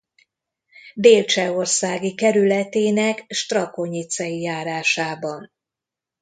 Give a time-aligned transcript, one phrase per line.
[0.93, 5.51] Dél-Csehországi kerületének Strakonicei járásában.